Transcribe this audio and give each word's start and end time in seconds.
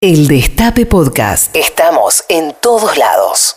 El 0.00 0.28
Destape 0.28 0.86
Podcast. 0.86 1.56
Estamos 1.56 2.22
en 2.28 2.54
todos 2.62 2.96
lados. 2.96 3.56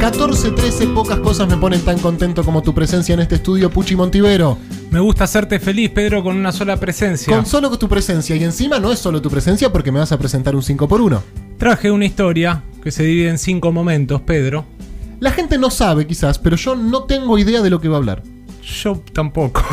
14-13, 0.00 0.92
pocas 0.92 1.20
cosas 1.20 1.46
me 1.46 1.56
ponen 1.56 1.80
tan 1.82 2.00
contento 2.00 2.42
como 2.42 2.60
tu 2.60 2.74
presencia 2.74 3.14
en 3.14 3.20
este 3.20 3.36
estudio, 3.36 3.70
Puchi 3.70 3.94
Montivero. 3.94 4.58
Me 4.90 4.98
gusta 4.98 5.22
hacerte 5.22 5.60
feliz, 5.60 5.90
Pedro, 5.90 6.24
con 6.24 6.36
una 6.36 6.50
sola 6.50 6.76
presencia. 6.80 7.32
Con 7.32 7.46
solo 7.46 7.78
tu 7.78 7.88
presencia, 7.88 8.34
y 8.34 8.42
encima 8.42 8.80
no 8.80 8.90
es 8.90 8.98
solo 8.98 9.22
tu 9.22 9.30
presencia 9.30 9.70
porque 9.70 9.92
me 9.92 10.00
vas 10.00 10.10
a 10.10 10.18
presentar 10.18 10.56
un 10.56 10.62
5x1. 10.62 11.20
Traje 11.56 11.92
una 11.92 12.06
historia 12.06 12.64
que 12.82 12.90
se 12.90 13.04
divide 13.04 13.28
en 13.28 13.38
cinco 13.38 13.70
momentos, 13.70 14.22
Pedro. 14.22 14.64
La 15.20 15.30
gente 15.30 15.56
no 15.56 15.70
sabe 15.70 16.04
quizás, 16.04 16.40
pero 16.40 16.56
yo 16.56 16.74
no 16.74 17.04
tengo 17.04 17.38
idea 17.38 17.62
de 17.62 17.70
lo 17.70 17.80
que 17.80 17.86
va 17.86 17.94
a 17.94 17.98
hablar. 17.98 18.24
Yo 18.62 19.02
tampoco. 19.12 19.62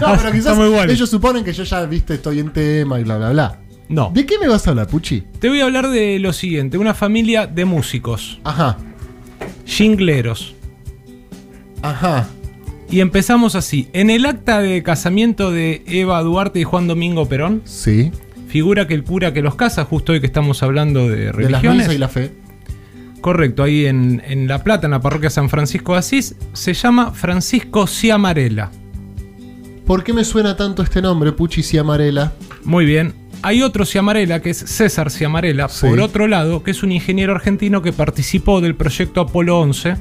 No, 0.00 0.14
pero 0.16 0.30
quizás 0.32 0.56
ellos 0.88 1.10
suponen 1.10 1.42
que 1.44 1.52
yo 1.52 1.64
ya, 1.64 1.84
viste, 1.84 2.14
estoy 2.14 2.38
en 2.38 2.52
tema 2.52 3.00
y 3.00 3.04
bla, 3.04 3.16
bla, 3.18 3.30
bla. 3.30 3.60
No. 3.88 4.10
¿De 4.14 4.24
qué 4.26 4.38
me 4.38 4.46
vas 4.46 4.66
a 4.66 4.70
hablar, 4.70 4.86
Puchi? 4.86 5.22
Te 5.40 5.48
voy 5.48 5.60
a 5.60 5.64
hablar 5.64 5.88
de 5.88 6.18
lo 6.20 6.32
siguiente: 6.32 6.78
una 6.78 6.94
familia 6.94 7.46
de 7.48 7.64
músicos, 7.64 8.38
Ajá, 8.44 8.76
jingleros. 9.66 10.54
ajá. 11.82 12.28
Y 12.90 13.00
empezamos 13.00 13.54
así. 13.54 13.88
En 13.92 14.08
el 14.08 14.24
acta 14.24 14.60
de 14.60 14.82
casamiento 14.82 15.50
de 15.50 15.82
Eva 15.86 16.22
Duarte 16.22 16.60
y 16.60 16.64
Juan 16.64 16.86
Domingo 16.86 17.26
Perón, 17.28 17.62
Sí. 17.64 18.10
figura 18.48 18.86
que 18.86 18.94
el 18.94 19.04
cura 19.04 19.32
que 19.34 19.42
los 19.42 19.56
casa, 19.56 19.84
justo 19.84 20.12
hoy 20.12 20.20
que 20.20 20.26
estamos 20.26 20.62
hablando 20.62 21.08
de 21.08 21.16
De 21.16 21.24
las 21.26 21.34
religiones. 21.34 21.92
y 21.92 21.98
la 21.98 22.08
fe. 22.08 22.32
Correcto, 23.20 23.62
ahí 23.64 23.86
en, 23.86 24.22
en 24.26 24.46
La 24.46 24.62
Plata, 24.62 24.86
en 24.86 24.92
la 24.92 25.00
parroquia 25.00 25.28
San 25.30 25.48
Francisco 25.48 25.92
de 25.94 25.98
Asís, 25.98 26.36
se 26.52 26.72
llama 26.74 27.12
Francisco 27.12 27.86
Ciamarela. 27.86 28.70
¿Por 29.86 30.04
qué 30.04 30.12
me 30.12 30.24
suena 30.24 30.56
tanto 30.56 30.82
este 30.82 31.02
nombre, 31.02 31.32
Puchi 31.32 31.62
Ciamarela? 31.62 32.32
Muy 32.64 32.84
bien. 32.84 33.14
Hay 33.42 33.62
otro 33.62 33.84
Ciamarela, 33.86 34.40
que 34.42 34.50
es 34.50 34.58
César 34.58 35.10
Ciamarela, 35.10 35.68
Sí. 35.68 35.86
por 35.86 36.00
otro 36.00 36.26
lado, 36.26 36.62
que 36.62 36.70
es 36.72 36.82
un 36.82 36.92
ingeniero 36.92 37.34
argentino 37.34 37.82
que 37.82 37.92
participó 37.92 38.60
del 38.60 38.74
proyecto 38.74 39.20
Apolo 39.20 39.58
11 39.60 39.96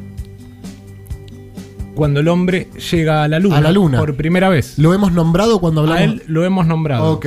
cuando 1.95 2.19
el 2.19 2.27
hombre 2.27 2.67
llega 2.91 3.23
a 3.23 3.27
la 3.27 3.39
Luna, 3.39 3.57
A 3.57 3.61
la 3.61 3.71
Luna. 3.71 3.97
por 3.97 4.15
primera 4.15 4.49
vez. 4.49 4.77
¿Lo 4.77 4.93
hemos 4.93 5.11
nombrado 5.11 5.59
cuando 5.59 5.81
A 5.81 5.83
hablamos? 5.85 6.03
él 6.03 6.23
lo 6.27 6.45
hemos 6.45 6.67
nombrado. 6.67 7.11
Ok. 7.13 7.25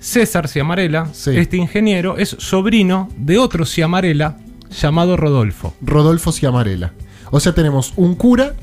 César 0.00 0.48
Ciamarela, 0.48 1.08
Sí. 1.12 1.36
este 1.36 1.56
ingeniero, 1.58 2.16
es 2.16 2.30
sobrino 2.38 3.08
de 3.16 3.38
otro 3.38 3.64
Ciamarela 3.66 4.38
llamado 4.70 5.16
Rodolfo. 5.16 5.74
Rodolfo 5.80 6.32
Ciamarela. 6.32 6.92
O 7.30 7.40
sea, 7.40 7.54
tenemos 7.54 7.92
un 7.96 8.14
cura, 8.14 8.54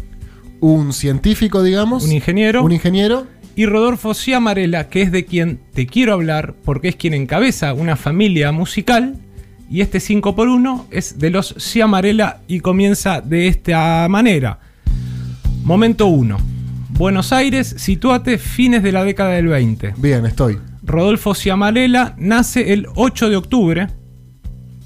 un 0.59 0.93
científico, 0.93 1.63
digamos. 1.63 2.03
Un 2.03 2.11
ingeniero. 2.11 2.63
Un 2.63 2.71
ingeniero. 2.71 3.27
Y 3.55 3.65
Rodolfo 3.65 4.13
Ciamarela, 4.13 4.87
que 4.89 5.01
es 5.01 5.11
de 5.11 5.25
quien 5.25 5.59
te 5.73 5.87
quiero 5.87 6.13
hablar, 6.13 6.55
porque 6.63 6.89
es 6.89 6.95
quien 6.95 7.13
encabeza 7.13 7.73
una 7.73 7.95
familia 7.95 8.51
musical. 8.51 9.15
Y 9.69 9.81
este 9.81 9.97
5x1 9.99 10.85
es 10.91 11.19
de 11.19 11.29
los 11.29 11.55
Ciamarela 11.59 12.41
y 12.47 12.59
comienza 12.59 13.21
de 13.21 13.47
esta 13.47 14.07
manera. 14.09 14.59
Momento 15.63 16.07
1. 16.07 16.37
Buenos 16.89 17.33
Aires, 17.33 17.75
situate 17.77 18.37
fines 18.37 18.81
de 18.81 18.91
la 18.91 19.03
década 19.03 19.31
del 19.31 19.47
20. 19.47 19.95
Bien, 19.97 20.25
estoy. 20.25 20.57
Rodolfo 20.83 21.35
Ciamarela 21.35 22.15
nace 22.17 22.73
el 22.73 22.87
8 22.95 23.29
de 23.29 23.35
octubre, 23.35 23.87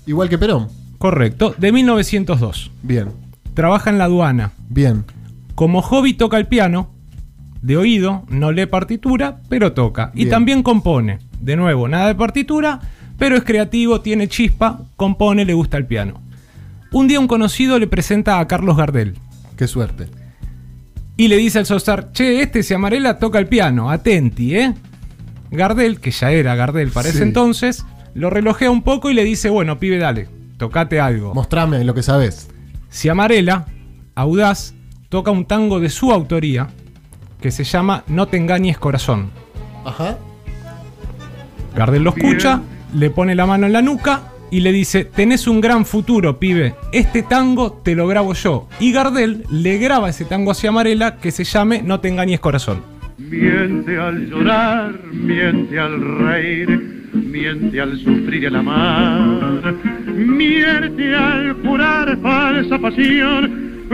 Igual 0.06 0.30
que 0.30 0.38
Perón. 0.38 0.81
Correcto, 1.02 1.56
de 1.58 1.72
1902. 1.72 2.72
Bien, 2.84 3.08
Trabaja 3.56 3.90
en 3.90 3.98
la 3.98 4.06
aduana. 4.06 4.52
bien. 4.70 5.04
Como 5.56 5.82
hobby 5.82 6.14
toca 6.14 6.38
el 6.38 6.48
piano, 6.48 6.90
de 7.62 7.76
oído, 7.76 8.24
no 8.30 8.52
lee 8.52 8.66
partitura, 8.68 9.42
pero 9.50 9.74
toca. 9.74 10.12
Y 10.16 10.28
también 10.28 10.64
compone. 10.64 11.20
De 11.42 11.56
nuevo, 11.58 11.88
nada 11.88 12.08
de 12.08 12.16
partitura, 12.16 12.80
pero 13.18 13.36
es 13.36 13.44
creativo, 13.44 14.02
tiene 14.02 14.28
chispa, 14.28 14.80
compone, 14.96 15.44
le 15.44 15.54
gusta 15.54 15.78
el 15.78 15.86
piano. 15.88 16.22
Un 16.92 17.08
día 17.08 17.20
un 17.20 17.28
conocido 17.28 17.78
le 17.80 17.88
presenta 17.88 18.40
a 18.40 18.48
Carlos 18.48 18.78
Gardel 18.78 19.16
Qué 19.58 19.68
suerte. 19.68 20.08
y 21.18 21.28
le 21.28 21.38
dice 21.38 21.60
al 21.60 21.66
Sostar, 21.66 22.12
che, 22.14 22.42
este 22.42 22.64
se 22.64 22.76
amarela 22.76 23.18
toca 23.20 23.40
el 23.40 23.48
piano, 23.48 23.90
atenti, 23.92 24.56
¿eh? 24.56 24.74
Gardel, 25.52 26.00
que 26.00 26.12
ya 26.12 26.32
era 26.32 26.56
Gardel 26.56 26.90
para 26.90 27.10
ese 27.10 27.24
entonces, 27.24 27.86
lo 28.14 28.30
relojea 28.30 28.72
un 28.72 28.82
poco 28.84 29.10
y 29.10 29.14
le 29.14 29.24
dice, 29.24 29.50
bueno, 29.50 29.78
pibe, 29.80 29.98
dale, 29.98 30.28
tocate 30.62 31.00
algo. 31.00 31.34
Mostrame 31.34 31.84
lo 31.84 31.96
que 31.96 32.04
sabes. 32.04 32.48
Ciamarela, 32.92 33.66
audaz, 34.14 34.76
toca 35.10 35.32
un 35.32 35.46
tango 35.46 35.80
de 35.80 35.90
su 35.90 36.12
autoría 36.12 36.68
que 37.42 37.50
se 37.50 37.64
llama 37.64 38.04
No 38.06 38.28
te 38.28 38.38
engañes 38.38 38.78
corazón. 38.78 39.32
Ajá. 39.84 40.20
Gardel 41.76 42.04
lo 42.04 42.12
escucha, 42.16 42.62
le 42.94 43.10
pone 43.10 43.34
la 43.34 43.48
mano 43.48 43.66
en 43.66 43.74
la 43.74 43.82
nuca 43.82 44.22
y 44.52 44.60
le 44.60 44.72
dice, 44.72 45.04
tenés 45.04 45.48
un 45.48 45.62
gran 45.62 45.84
futuro, 45.84 46.38
pibe, 46.38 46.76
este 46.92 47.24
tango 47.24 47.72
te 47.72 47.96
lo 47.96 48.06
grabo 48.06 48.34
yo. 48.34 48.68
Y 48.80 48.92
Gardel 48.92 49.46
le 49.50 49.80
graba 49.80 50.12
ese 50.12 50.26
tango 50.26 50.52
a 50.52 50.54
Ciamarela 50.54 51.18
que 51.18 51.32
se 51.32 51.44
llame 51.44 51.82
No 51.82 52.02
te 52.02 52.10
engañes 52.10 52.40
corazón. 52.40 52.84
Miente 53.18 53.98
al 53.98 54.30
llorar, 54.30 54.94
miente 55.12 55.80
al 55.80 56.20
reír, 56.20 57.01
miente 57.14 57.82
al 57.82 57.98
sufrir 58.00 58.44
y 58.44 58.46
al 58.46 58.56
amar, 58.56 59.74
miente 60.16 61.16
al 61.16 61.54
jurar 61.64 62.18
falsa 62.22 62.80
pasión, 62.80 63.90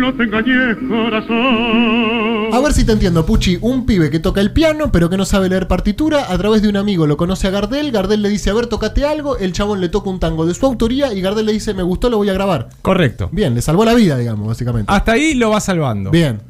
no 0.00 0.14
te 0.14 0.24
engañes 0.24 0.76
corazón. 0.88 2.52
A 2.52 2.60
ver 2.60 2.72
si 2.72 2.84
te 2.84 2.92
entiendo, 2.92 3.26
Puchi. 3.26 3.58
Un 3.60 3.86
pibe 3.86 4.10
que 4.10 4.20
toca 4.20 4.40
el 4.40 4.52
piano, 4.52 4.92
pero 4.92 5.10
que 5.10 5.16
no 5.16 5.24
sabe 5.24 5.48
leer 5.48 5.66
partitura, 5.66 6.32
a 6.32 6.38
través 6.38 6.62
de 6.62 6.68
un 6.68 6.76
amigo 6.76 7.06
lo 7.06 7.16
conoce 7.16 7.48
a 7.48 7.50
Gardel. 7.50 7.90
Gardel 7.90 8.22
le 8.22 8.28
dice, 8.28 8.50
a 8.50 8.54
ver, 8.54 8.66
tocate 8.66 9.04
algo. 9.04 9.38
El 9.38 9.52
chabón 9.52 9.80
le 9.80 9.88
toca 9.88 10.10
un 10.10 10.20
tango 10.20 10.46
de 10.46 10.54
su 10.54 10.66
autoría 10.66 11.12
y 11.12 11.20
Gardel 11.20 11.46
le 11.46 11.52
dice, 11.52 11.74
me 11.74 11.82
gustó, 11.82 12.10
lo 12.10 12.16
voy 12.18 12.28
a 12.28 12.32
grabar. 12.32 12.68
Correcto. 12.82 13.28
Bien, 13.32 13.54
le 13.54 13.62
salvó 13.62 13.84
la 13.84 13.94
vida, 13.94 14.16
digamos, 14.16 14.46
básicamente. 14.46 14.92
Hasta 14.92 15.12
ahí 15.12 15.34
lo 15.34 15.50
va 15.50 15.60
salvando. 15.60 16.10
Bien. 16.10 16.40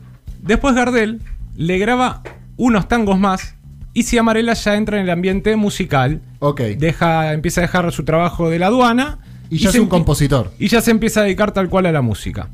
Después 0.42 0.75
Gardel 0.75 1.20
le 1.56 1.78
graba 1.78 2.22
unos 2.56 2.88
tangos 2.88 3.19
más 3.19 3.56
y 3.95 4.03
Ciamarela 4.05 4.55
ya 4.55 4.77
entra 4.77 4.97
en 4.99 5.05
el 5.05 5.11
ambiente 5.11 5.56
musical. 5.56 6.21
Ok. 6.39 6.61
Deja, 6.78 7.33
empieza 7.33 7.61
a 7.61 7.62
dejar 7.62 7.91
su 7.93 8.05
trabajo 8.05 8.49
de 8.51 8.59
la 8.59 8.67
aduana. 8.67 9.19
Y 9.51 9.59
ya 9.59 9.69
es 9.69 9.73
se 9.75 9.81
un 9.81 9.87
empie- 9.87 9.91
compositor. 9.91 10.53
Y 10.59 10.69
ya 10.69 10.81
se 10.81 10.91
empieza 10.93 11.21
a 11.21 11.23
dedicar 11.25 11.53
tal 11.53 11.69
cual 11.69 11.87
a 11.87 11.93
la 11.93 12.03
música. 12.03 12.49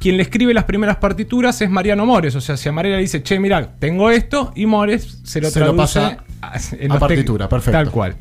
Quien 0.00 0.16
le 0.16 0.22
escribe 0.24 0.52
las 0.52 0.64
primeras 0.64 0.96
partituras 0.96 1.60
es 1.62 1.70
Mariano 1.70 2.04
Mores. 2.06 2.34
O 2.34 2.40
sea, 2.40 2.56
Ciamarela 2.56 2.98
dice, 2.98 3.22
che, 3.22 3.38
mira, 3.38 3.74
tengo 3.78 4.10
esto. 4.10 4.52
Y 4.56 4.66
Mores 4.66 5.20
se 5.22 5.40
lo 5.40 5.48
Se 5.50 5.60
lo 5.60 5.66
traduce 5.74 6.00
pasa 6.00 6.24
a, 6.42 6.58
tec- 6.58 6.98
partitura, 6.98 7.48
perfecto. 7.48 7.78
Tal 7.78 7.90
cual. 7.90 8.16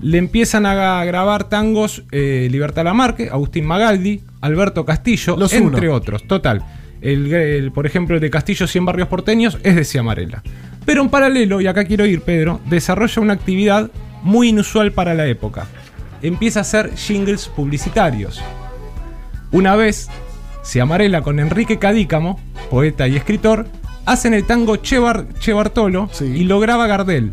Le 0.00 0.18
empiezan 0.18 0.66
a 0.66 1.02
grabar 1.04 1.48
tangos 1.48 2.04
eh, 2.12 2.48
Libertad 2.50 2.84
Lamarque, 2.84 3.30
Agustín 3.30 3.64
Magaldi, 3.64 4.20
Alberto 4.42 4.84
Castillo, 4.84 5.36
Los 5.38 5.52
entre 5.54 5.88
uno. 5.88 5.96
otros. 5.96 6.26
Total. 6.28 6.62
El, 7.00 7.32
el, 7.32 7.72
por 7.72 7.86
ejemplo, 7.86 8.14
el 8.16 8.20
de 8.20 8.28
Castillo 8.30 8.66
100 8.66 8.84
Barrios 8.84 9.08
Porteños 9.08 9.58
es 9.62 9.74
de 9.76 9.84
Ciamarela. 9.84 10.42
Pero 10.84 11.02
en 11.02 11.08
paralelo, 11.08 11.60
y 11.60 11.66
acá 11.66 11.84
quiero 11.84 12.04
ir, 12.06 12.20
Pedro, 12.22 12.60
desarrolla 12.66 13.22
una 13.22 13.32
actividad 13.34 13.90
muy 14.22 14.48
inusual 14.48 14.92
para 14.92 15.14
la 15.14 15.26
época. 15.26 15.66
Empieza 16.22 16.60
a 16.60 16.62
hacer 16.62 16.94
jingles 16.96 17.48
publicitarios. 17.48 18.42
Una 19.52 19.76
vez, 19.76 20.08
Ciamarela 20.64 21.22
con 21.22 21.38
Enrique 21.40 21.78
Cadícamo, 21.78 22.40
poeta 22.70 23.06
y 23.08 23.16
escritor, 23.16 23.66
hacen 24.06 24.34
el 24.34 24.44
tango 24.46 24.76
Che, 24.76 24.98
Bar- 24.98 25.26
Che 25.38 25.52
Bartolo 25.52 26.08
Sí. 26.12 26.24
y 26.24 26.44
lo 26.44 26.60
graba 26.60 26.86
Gardel. 26.86 27.32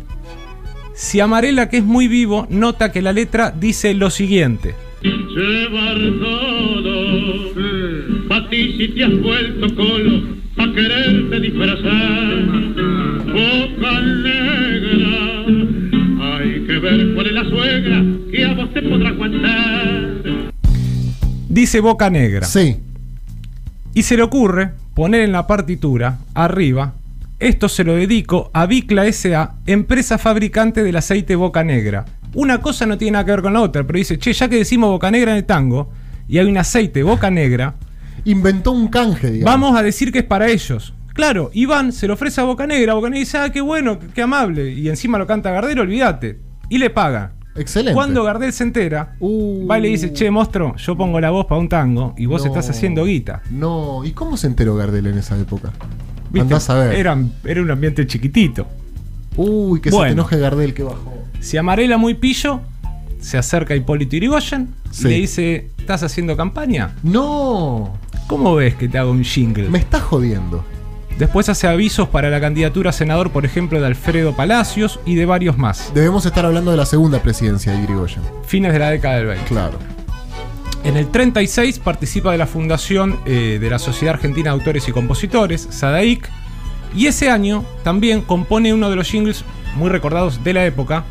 Ciamarela, 0.94 1.68
que 1.70 1.78
es 1.78 1.84
muy 1.84 2.06
vivo, 2.08 2.46
nota 2.50 2.92
que 2.92 3.00
la 3.02 3.12
letra 3.12 3.50
dice 3.50 3.94
lo 3.94 4.10
siguiente. 4.10 4.74
Che 5.02 5.68
Bartolo, 5.72 7.54
pa' 8.28 8.48
ti 8.50 8.76
si 8.78 8.88
te 8.94 9.04
has 9.04 9.20
vuelto 9.20 9.74
colo, 9.74 10.22
pa' 10.54 10.72
quererte 10.74 11.40
disfrazar, 11.40 12.46
suegra 17.62 18.02
que 18.30 18.44
a 18.44 18.54
vos 18.54 18.72
te 18.72 18.82
podrá 18.82 19.10
aguantar. 19.10 20.52
Dice 21.48 21.80
Boca 21.80 22.10
Negra. 22.10 22.46
Sí. 22.46 22.78
Y 23.94 24.02
se 24.02 24.16
le 24.16 24.22
ocurre 24.22 24.70
poner 24.94 25.22
en 25.22 25.32
la 25.32 25.46
partitura, 25.46 26.18
arriba, 26.34 26.94
esto 27.38 27.68
se 27.68 27.84
lo 27.84 27.94
dedico 27.94 28.50
a 28.54 28.66
Bicla 28.66 29.10
SA, 29.12 29.56
empresa 29.66 30.18
fabricante 30.18 30.82
del 30.82 30.96
aceite 30.96 31.36
Boca 31.36 31.64
Negra. 31.64 32.04
Una 32.34 32.60
cosa 32.60 32.86
no 32.86 32.96
tiene 32.96 33.12
nada 33.12 33.24
que 33.24 33.32
ver 33.32 33.42
con 33.42 33.52
la 33.52 33.60
otra, 33.60 33.86
pero 33.86 33.98
dice, 33.98 34.18
che, 34.18 34.32
ya 34.32 34.48
que 34.48 34.56
decimos 34.56 34.90
Boca 34.90 35.10
Negra 35.10 35.32
en 35.32 35.38
el 35.38 35.44
tango, 35.44 35.90
y 36.28 36.38
hay 36.38 36.46
un 36.46 36.56
aceite 36.56 37.02
Boca 37.02 37.30
Negra, 37.30 37.74
Inventó 38.24 38.70
un 38.70 38.88
canje, 38.88 39.30
digamos. 39.30 39.52
vamos 39.52 39.76
a 39.78 39.82
decir 39.82 40.12
que 40.12 40.20
es 40.20 40.24
para 40.24 40.48
ellos. 40.48 40.94
Claro, 41.12 41.50
Iván 41.52 41.92
se 41.92 42.06
lo 42.06 42.14
ofrece 42.14 42.40
a 42.40 42.44
Boca 42.44 42.66
Negra, 42.66 42.94
Boca 42.94 43.08
Negra 43.08 43.20
dice, 43.20 43.38
ah, 43.38 43.50
qué 43.50 43.60
bueno, 43.60 43.98
qué 44.14 44.22
amable, 44.22 44.70
y 44.70 44.88
encima 44.88 45.18
lo 45.18 45.26
canta 45.26 45.50
Gardel, 45.50 45.80
olvídate. 45.80 46.38
Y 46.68 46.78
le 46.78 46.88
paga. 46.88 47.32
Excelente. 47.54 47.94
Cuando 47.94 48.24
Gardel 48.24 48.52
se 48.52 48.64
entera, 48.64 49.14
Uh. 49.20 49.66
va 49.66 49.78
y 49.78 49.82
le 49.82 49.88
dice, 49.88 50.12
che, 50.12 50.30
monstruo, 50.30 50.74
yo 50.76 50.96
pongo 50.96 51.20
la 51.20 51.30
voz 51.30 51.46
para 51.46 51.60
un 51.60 51.68
tango 51.68 52.14
y 52.16 52.26
vos 52.26 52.42
No. 52.42 52.48
estás 52.48 52.70
haciendo 52.70 53.04
guita. 53.04 53.42
No. 53.50 54.04
¿Y 54.04 54.12
cómo 54.12 54.36
se 54.36 54.46
enteró 54.46 54.74
Gardel 54.76 55.06
en 55.06 55.18
esa 55.18 55.38
época? 55.38 55.70
¿Viste? 56.30 56.40
Andás 56.40 56.70
a 56.70 56.74
ver. 56.76 56.94
Era, 56.94 57.18
era 57.44 57.60
un 57.62 57.70
ambiente 57.70 58.06
chiquitito. 58.06 58.66
Uy, 59.36 59.80
que 59.80 59.90
se 59.90 59.96
te 59.98 60.08
enoje 60.08 60.38
Gardel, 60.38 60.72
que 60.74 60.82
bajó. 60.82 61.12
Si 61.40 61.56
Amarela 61.56 61.96
muy 61.98 62.14
pillo, 62.14 62.60
se 63.20 63.36
acerca 63.38 63.74
a 63.74 63.76
Hipólito 63.76 64.16
Irigoyen 64.16 64.68
Sí. 64.90 65.06
y 65.06 65.10
le 65.10 65.16
dice, 65.16 65.70
¿estás 65.78 66.02
haciendo 66.02 66.36
campaña? 66.36 66.94
No, 67.02 67.94
¿Cómo 68.28 68.54
ves 68.54 68.74
que 68.76 68.88
te 68.88 68.96
hago 68.98 69.10
un 69.10 69.24
jingle? 69.24 69.68
me 69.68 69.78
estás 69.78 70.02
jodiendo. 70.02 70.64
Después 71.18 71.48
hace 71.48 71.68
avisos 71.68 72.08
para 72.08 72.30
la 72.30 72.40
candidatura 72.40 72.90
a 72.90 72.92
senador, 72.92 73.30
por 73.30 73.44
ejemplo, 73.44 73.80
de 73.80 73.86
Alfredo 73.86 74.34
Palacios 74.34 75.00
y 75.04 75.14
de 75.14 75.26
varios 75.26 75.58
más. 75.58 75.92
Debemos 75.94 76.26
estar 76.26 76.44
hablando 76.44 76.70
de 76.70 76.76
la 76.76 76.86
segunda 76.86 77.22
presidencia 77.22 77.72
de 77.72 77.82
Irigoyen. 77.82 78.22
Fines 78.44 78.72
de 78.72 78.78
la 78.78 78.90
década 78.90 79.16
del 79.16 79.26
20. 79.26 79.44
Claro. 79.46 79.78
En 80.84 80.96
el 80.96 81.10
36 81.10 81.78
participa 81.78 82.32
de 82.32 82.38
la 82.38 82.46
fundación 82.46 83.20
eh, 83.24 83.58
de 83.60 83.70
la 83.70 83.78
Sociedad 83.78 84.14
Argentina 84.14 84.50
de 84.50 84.58
Autores 84.58 84.88
y 84.88 84.92
Compositores, 84.92 85.68
SADAIC, 85.70 86.28
y 86.94 87.06
ese 87.06 87.30
año 87.30 87.64
también 87.84 88.22
compone 88.22 88.74
uno 88.74 88.90
de 88.90 88.96
los 88.96 89.08
jingles 89.08 89.44
muy 89.76 89.90
recordados 89.90 90.42
de 90.42 90.52
la 90.52 90.66
época, 90.66 91.04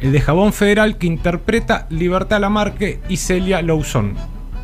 el 0.00 0.12
de 0.12 0.20
Jabón 0.20 0.52
Federal 0.52 0.96
que 0.96 1.06
interpreta 1.06 1.86
Libertad 1.90 2.40
Lamarque 2.40 3.00
y 3.08 3.18
Celia 3.18 3.60
Lawson. 3.60 4.14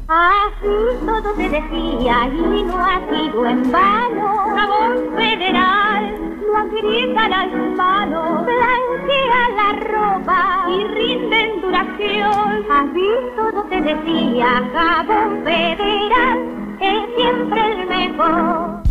Así 0.08 1.04
todo 1.04 1.34
te 1.34 1.48
decía 1.48 2.30
y 2.32 2.62
no 2.62 2.78
ha 2.78 3.00
sido 3.10 3.44
en 3.44 3.72
vano. 3.72 4.54
Jabón 4.54 5.16
federal 5.16 6.14
no 6.46 6.56
agrieta 6.58 7.28
las 7.28 7.76
manos, 7.76 8.46
blanquea 8.46 9.48
la 9.56 9.72
ropa 9.80 10.66
y 10.70 10.84
rinde 10.94 11.40
en 11.40 11.60
duración. 11.60 12.64
Así 12.70 13.08
todo 13.34 13.64
te 13.64 13.80
decía, 13.80 14.70
jabón 14.72 15.42
federal 15.42 16.38
es 16.80 17.16
siempre 17.16 17.72
el 17.72 17.88
mejor. 17.88 18.82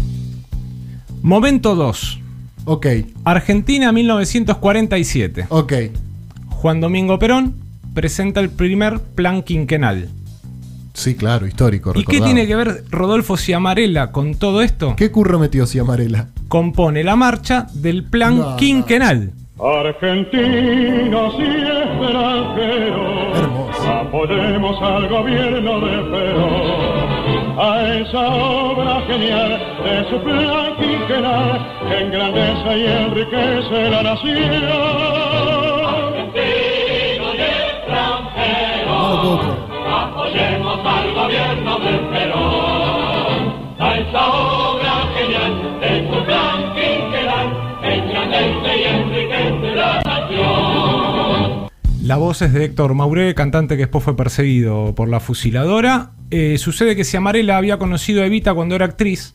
Momento 1.22 1.76
2. 1.76 2.20
Ok, 2.66 2.88
Argentina 3.24 3.94
1947. 3.94 5.46
ok. 5.48 5.74
Juan 6.50 6.82
Domingo 6.82 7.20
Perón 7.20 7.56
presenta 7.94 8.42
el 8.42 8.50
primer 8.50 9.00
plan 9.00 9.44
quinquenal. 9.44 10.10
Sí, 10.96 11.16
claro, 11.16 11.46
histórico. 11.46 11.92
¿Y 11.94 12.06
qué 12.06 12.22
tiene 12.22 12.48
que 12.48 12.56
ver 12.56 12.84
Rodolfo 12.90 13.36
Ciamarela 13.38 14.12
con 14.14 14.36
todo 14.36 14.62
esto? 14.62 14.96
¿Qué 14.96 15.12
curro 15.12 15.38
metió 15.40 15.68
Ciamarela? 15.68 16.28
Compone 16.48 17.04
la 17.04 17.16
marcha 17.18 17.68
del 17.74 18.04
plan 18.06 18.38
No, 18.38 18.50
no. 18.52 18.56
quinquenal. 18.58 19.32
Argentinos 19.60 21.34
y 21.38 21.44
extranjeros, 21.44 23.38
Hermoso. 23.38 23.90
apoyemos 23.92 24.82
al 24.82 25.08
gobierno 25.10 25.80
de 25.82 25.98
Perón, 26.12 27.60
a 27.60 27.94
esa 27.98 28.28
obra 28.36 29.02
genial 29.08 29.60
de 29.84 30.10
su 30.10 30.24
plan 30.24 30.76
quinquenal 30.80 31.68
que 31.90 32.02
engrandece 32.04 32.78
y 32.80 32.86
enriquece 32.86 33.90
la 33.92 34.04
nación. 34.04 35.75
Apoyemos 40.36 40.80
al 40.86 41.14
gobierno 41.14 41.80
de 41.80 41.92
Perón, 42.10 43.54
a 43.80 43.96
esa 43.98 44.28
obra 44.28 45.08
genial 45.16 45.80
de 45.80 46.10
su 46.10 46.26
plan 46.26 46.74
quinquenal 46.76 47.48
engrandece 47.82 48.72
y 48.78 48.84
enriquece 48.84 49.76
la 49.76 50.02
nación. 50.04 51.70
La 52.04 52.18
voz 52.18 52.42
es 52.42 52.52
de 52.52 52.66
Héctor 52.66 52.94
Mauré, 52.96 53.34
cantante 53.34 53.76
que 53.78 53.84
después 53.84 54.04
fue 54.04 54.18
perseguido 54.18 54.94
por 54.94 55.08
la 55.08 55.22
fusiladora. 55.22 56.12
Eh, 56.32 56.58
sucede 56.58 56.98
que 56.98 57.06
Ciamarela 57.06 57.56
había 57.56 57.78
conocido 57.78 58.22
a 58.22 58.26
Evita 58.26 58.54
cuando 58.54 58.76
era 58.76 58.84
actriz. 58.86 59.34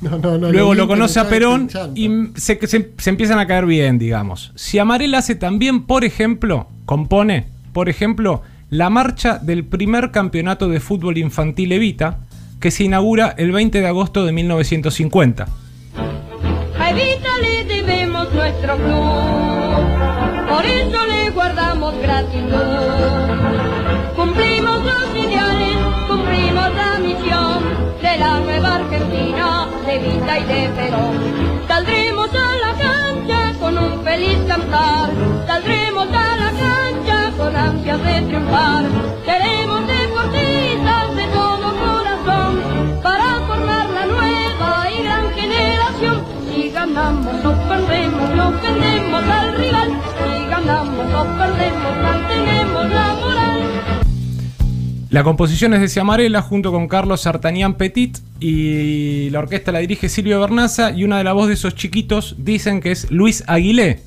No, 0.00 0.18
no, 0.18 0.38
no, 0.38 0.52
Luego 0.52 0.74
lo 0.74 0.86
conoce 0.86 1.18
a 1.18 1.28
Perón 1.28 1.68
y 1.96 2.08
se, 2.36 2.64
se- 2.68 2.92
se 2.96 3.10
empiezan 3.10 3.40
a 3.40 3.46
caer 3.48 3.66
bien, 3.66 3.98
digamos. 3.98 4.52
Ciamarela 4.56 5.18
hace 5.18 5.34
también, 5.34 5.82
por 5.84 6.04
ejemplo, 6.04 6.68
compone, 6.84 7.46
por 7.72 7.88
ejemplo, 7.88 8.42
la 8.70 8.90
marcha 8.90 9.38
del 9.38 9.64
primer 9.64 10.10
campeonato 10.10 10.68
de 10.68 10.80
fútbol 10.80 11.18
infantil 11.18 11.72
Evita, 11.72 12.20
que 12.60 12.70
se 12.70 12.84
inaugura 12.84 13.34
el 13.36 13.52
20 13.52 13.80
de 13.80 13.86
agosto 13.86 14.24
de 14.24 14.32
1950. 14.32 15.46
A 16.78 16.90
Evita 16.90 17.38
le 17.40 17.64
debemos 17.64 18.32
nuestro 18.34 18.76
club, 18.76 20.48
por 20.48 20.64
eso 20.64 21.06
le 21.06 21.30
guardamos 21.30 21.94
gratitud. 22.00 22.56
Cumplimos 24.16 24.84
los 24.84 25.24
ideales, 25.24 25.76
cumplimos 26.08 26.74
la 26.74 26.98
misión 26.98 27.62
de 28.02 28.18
la 28.18 28.40
nueva 28.40 28.76
Argentina, 28.76 29.68
de 29.86 29.94
Evita 29.94 30.38
y 30.38 30.44
de 30.44 30.68
Perón. 30.70 31.66
Saldremos 31.68 32.30
a 32.30 32.56
la 32.66 32.78
cancha 32.78 33.58
con 33.60 33.78
un 33.78 34.02
feliz 34.02 34.38
cantar, 34.48 35.10
saldremos 35.46 35.85
con 37.46 37.56
ansias 37.56 38.02
de 38.02 38.22
triunfar. 38.22 38.84
Seremos 39.24 39.86
deportistas 39.86 41.16
de 41.16 41.26
todo 41.28 41.66
corazón 41.78 42.52
para 43.02 43.40
formar 43.46 43.88
la 43.90 44.06
nueva 44.06 44.90
y 44.90 45.02
gran 45.04 45.30
generación. 45.30 46.24
Si 46.48 46.70
ganamos 46.70 47.44
o 47.44 47.52
perdemos, 47.68 48.30
no 48.34 48.50
perdemos 48.60 49.22
al 49.22 49.56
rival. 49.56 49.90
Si 50.18 50.46
ganamos 50.50 51.06
o 51.14 51.24
perdemos, 51.38 51.92
mantenemos 52.02 52.90
la 52.90 53.14
moral. 53.20 53.60
La 55.10 55.22
composición 55.22 55.74
es 55.74 55.80
de 55.82 55.88
Ciamarela 55.88 56.42
junto 56.42 56.72
con 56.72 56.88
Carlos 56.88 57.20
Sartanián 57.20 57.74
Petit 57.74 58.18
y 58.40 59.30
la 59.30 59.38
orquesta 59.38 59.70
la 59.70 59.78
dirige 59.78 60.08
Silvio 60.08 60.40
Bernaza 60.40 60.90
y 60.90 61.04
una 61.04 61.18
de 61.18 61.24
la 61.24 61.32
voz 61.32 61.46
de 61.46 61.54
esos 61.54 61.76
chiquitos 61.76 62.34
dicen 62.38 62.80
que 62.80 62.90
es 62.90 63.08
Luis 63.12 63.44
Aguilé. 63.46 64.05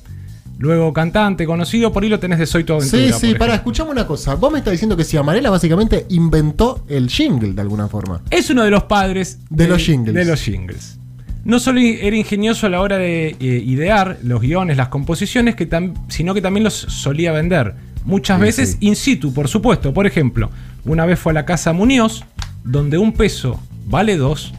Luego 0.60 0.92
cantante, 0.92 1.46
conocido, 1.46 1.90
por 1.90 2.02
ahí 2.02 2.10
lo 2.10 2.20
tenés 2.20 2.38
de 2.38 2.44
Soy 2.44 2.64
tu 2.64 2.74
aventura. 2.74 3.02
Sí, 3.02 3.28
sí, 3.28 3.34
para, 3.34 3.54
escuchame 3.54 3.90
una 3.90 4.06
cosa. 4.06 4.34
Vos 4.34 4.52
me 4.52 4.58
estás 4.58 4.72
diciendo 4.72 4.94
que 4.94 5.04
Ciamarela 5.04 5.48
básicamente 5.48 6.04
inventó 6.10 6.84
el 6.86 7.08
jingle 7.08 7.54
de 7.54 7.62
alguna 7.62 7.88
forma. 7.88 8.20
Es 8.30 8.50
uno 8.50 8.62
de 8.62 8.70
los 8.70 8.82
padres 8.84 9.38
De 9.48 9.66
los 9.66 9.82
jingles. 9.82 10.14
de 10.14 10.24
los 10.26 10.38
jingles. 10.42 10.98
No 11.46 11.58
solo 11.58 11.80
era 11.80 12.14
ingenioso 12.14 12.66
a 12.66 12.68
la 12.68 12.82
hora 12.82 12.98
de 12.98 13.28
eh, 13.28 13.36
idear 13.40 14.18
los 14.22 14.42
guiones, 14.42 14.76
las 14.76 14.88
composiciones, 14.88 15.54
que 15.56 15.66
sino 16.08 16.34
que 16.34 16.42
también 16.42 16.64
los 16.64 16.74
solía 16.74 17.32
vender. 17.32 17.74
Muchas 18.04 18.36
Sí, 18.38 18.42
veces 18.42 18.70
sí. 18.72 18.76
in 18.86 18.96
situ, 18.96 19.32
por 19.32 19.48
supuesto. 19.48 19.94
Por 19.94 20.06
ejemplo, 20.06 20.50
una 20.84 21.06
vez 21.06 21.18
fue 21.18 21.32
a 21.32 21.34
la 21.36 21.46
casa 21.46 21.72
Muñoz, 21.72 22.22
donde 22.64 22.98
un 22.98 23.14
peso 23.14 23.58
vale 23.86 24.18
dos. 24.18 24.52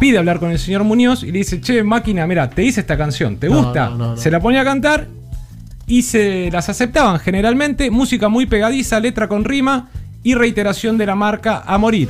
Pide 0.00 0.16
hablar 0.16 0.40
con 0.40 0.50
el 0.50 0.58
señor 0.58 0.82
Muñoz 0.82 1.22
y 1.22 1.30
le 1.30 1.40
dice, 1.40 1.60
che, 1.60 1.84
máquina, 1.84 2.26
mira, 2.26 2.48
te 2.48 2.64
hice 2.64 2.80
esta 2.80 2.96
canción, 2.96 3.36
¿te 3.36 3.48
gusta? 3.48 3.90
no, 3.90 3.96
no, 3.96 4.06
no. 4.12 4.16
Se 4.16 4.30
la 4.30 4.40
ponía 4.40 4.62
a 4.62 4.64
cantar 4.64 5.08
y 5.86 6.02
se 6.02 6.50
las 6.50 6.70
aceptaban 6.70 7.18
generalmente. 7.18 7.90
Música 7.90 8.30
muy 8.30 8.46
pegadiza, 8.46 8.98
letra 8.98 9.28
con 9.28 9.44
rima 9.44 9.90
y 10.22 10.34
reiteración 10.34 10.96
de 10.96 11.04
la 11.04 11.14
marca 11.14 11.62
a 11.66 11.76
morir. 11.76 12.08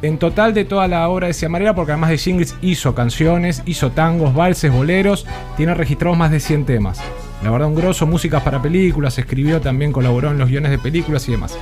En 0.00 0.18
total 0.18 0.54
de 0.54 0.64
toda 0.64 0.88
la 0.88 1.08
obra 1.08 1.26
de 1.26 1.34
Ciamarela, 1.34 1.74
porque 1.74 1.92
además 1.92 2.10
de 2.10 2.18
singles 2.18 2.54
hizo 2.62 2.94
canciones, 2.94 3.62
hizo 3.66 3.90
tangos, 3.90 4.34
valses, 4.34 4.72
boleros, 4.72 5.26
tiene 5.56 5.74
registrados 5.74 6.16
más 6.16 6.30
de 6.30 6.40
100 6.40 6.64
temas. 6.64 7.00
La 7.42 7.50
verdad, 7.50 7.68
un 7.68 7.74
grosso, 7.74 8.06
músicas 8.06 8.42
para 8.42 8.62
películas, 8.62 9.18
escribió 9.18 9.60
también, 9.60 9.92
colaboró 9.92 10.30
en 10.30 10.38
los 10.38 10.48
guiones 10.48 10.70
de 10.70 10.78
películas 10.78 11.28
y 11.28 11.32
demás. 11.32 11.58